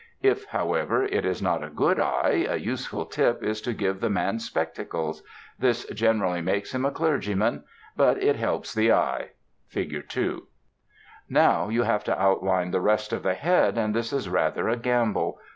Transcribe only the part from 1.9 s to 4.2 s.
eye, a useful tip is to give the